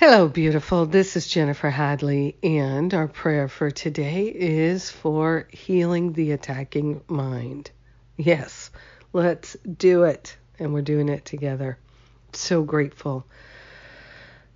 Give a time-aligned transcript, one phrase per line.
[0.00, 0.86] Hello, beautiful.
[0.86, 7.72] This is Jennifer Hadley, and our prayer for today is for healing the attacking mind.
[8.16, 8.70] Yes,
[9.12, 11.78] let's do it, and we're doing it together.
[12.32, 13.26] So grateful.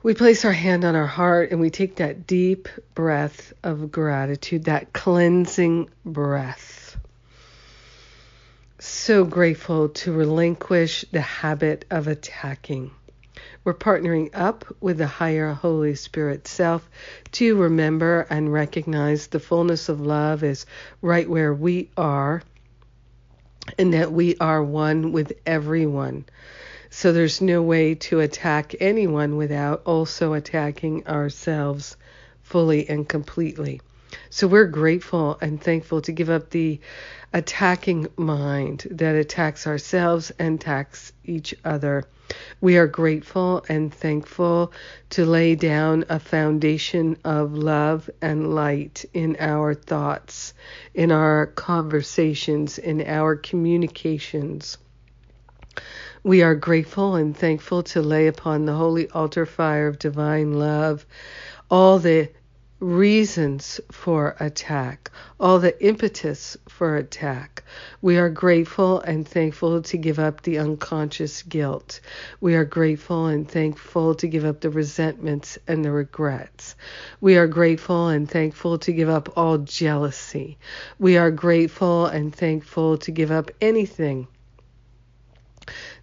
[0.04, 4.66] We place our hand on our heart and we take that deep breath of gratitude,
[4.66, 6.96] that cleansing breath.
[8.78, 12.92] So grateful to relinquish the habit of attacking
[13.64, 16.88] we're partnering up with the higher Holy Spirit self
[17.32, 20.66] to remember and recognize the fullness of love is
[21.00, 22.42] right where we are
[23.78, 26.24] and that we are one with everyone.
[26.90, 31.96] So there's no way to attack anyone without also attacking ourselves
[32.42, 33.80] fully and completely.
[34.30, 36.80] So we're grateful and thankful to give up the
[37.32, 42.04] attacking mind that attacks ourselves and attacks each other.
[42.60, 44.72] We are grateful and thankful
[45.10, 50.54] to lay down a foundation of love and light in our thoughts,
[50.94, 54.78] in our conversations, in our communications.
[56.22, 61.04] We are grateful and thankful to lay upon the holy altar fire of divine love
[61.70, 62.28] all the
[62.82, 67.62] reasons for attack, all the impetus for attack.
[68.00, 72.00] We are grateful and thankful to give up the unconscious guilt.
[72.40, 76.74] We are grateful and thankful to give up the resentments and the regrets.
[77.20, 80.58] We are grateful and thankful to give up all jealousy.
[80.98, 84.26] We are grateful and thankful to give up anything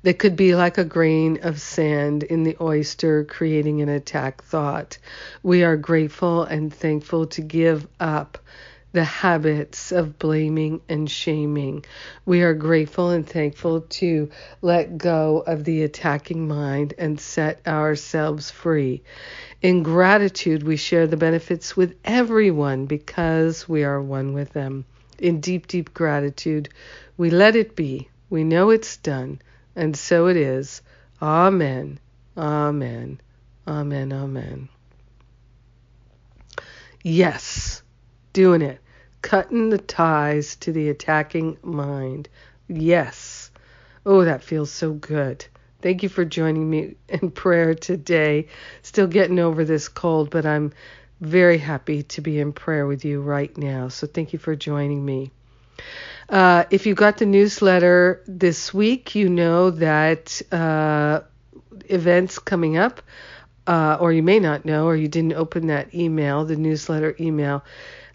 [0.04, 4.98] that could be like a grain of sand in the oyster creating an attack thought.
[5.44, 8.38] We are grateful and thankful to give up
[8.92, 11.86] the habits of blaming and shaming.
[12.26, 14.30] We are grateful and thankful to
[14.62, 19.04] let go of the attacking mind and set ourselves free.
[19.62, 24.86] In gratitude, we share the benefits with everyone because we are one with them.
[25.20, 26.70] In deep, deep gratitude,
[27.18, 28.10] we let it be.
[28.30, 29.40] We know it's done.
[29.80, 30.82] And so it is.
[31.22, 32.02] Amen.
[32.36, 33.22] Amen.
[33.66, 34.12] Amen.
[34.12, 34.68] Amen.
[37.02, 37.82] Yes,
[38.34, 38.82] doing it.
[39.22, 42.28] Cutting the ties to the attacking mind.
[42.68, 43.52] Yes.
[44.06, 45.46] Oh, that feels so good.
[45.82, 48.48] Thank you for joining me in prayer today.
[48.82, 50.74] Still getting over this cold, but I'm
[51.22, 53.88] very happy to be in prayer with you right now.
[53.88, 55.32] So thank you for joining me.
[56.30, 61.22] Uh, if you got the newsletter this week, you know that uh,
[61.90, 63.02] events coming up,
[63.66, 67.64] uh, or you may not know, or you didn't open that email, the newsletter email.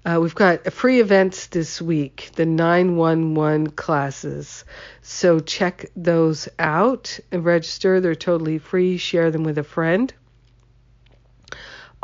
[0.04, 4.64] Uh, we've got free events this week, the 911 classes.
[5.00, 8.00] So check those out and register.
[8.00, 8.98] They're totally free.
[8.98, 10.12] Share them with a friend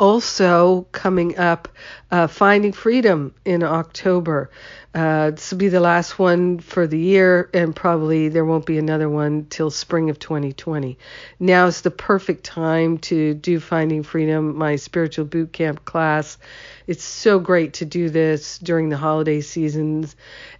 [0.01, 1.69] also coming up
[2.09, 4.49] uh, Finding Freedom in October.
[4.95, 8.79] Uh, this will be the last one for the year, and probably there won't be
[8.79, 10.97] another one till spring of 2020.
[11.39, 16.39] Now is the perfect time to do Finding Freedom, my spiritual boot camp class.
[16.87, 20.15] It's so great to do this during the holiday seasons.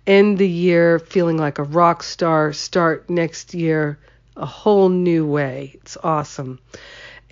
[0.05, 3.97] End the year feeling like a rock star, start next year
[4.37, 5.71] a whole new way.
[5.81, 6.59] It's awesome.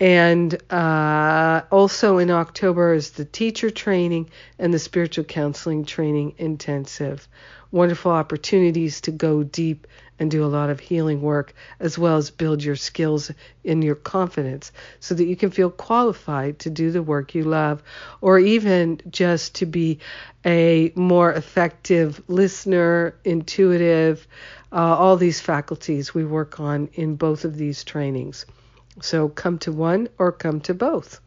[0.00, 7.28] And uh, also in October is the teacher training and the spiritual counseling training intensive.
[7.70, 9.86] Wonderful opportunities to go deep
[10.18, 13.30] and do a lot of healing work, as well as build your skills
[13.62, 17.82] and your confidence so that you can feel qualified to do the work you love,
[18.22, 19.98] or even just to be
[20.46, 24.26] a more effective listener, intuitive,
[24.72, 28.46] uh, all these faculties we work on in both of these trainings.
[29.02, 31.20] So come to one or come to both.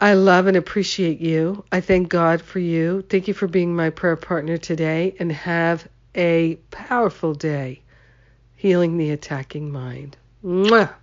[0.00, 1.64] I love and appreciate you.
[1.72, 3.02] I thank God for you.
[3.02, 7.80] Thank you for being my prayer partner today and have a powerful day
[8.56, 10.16] healing the attacking mind.
[10.44, 10.94] Mwah!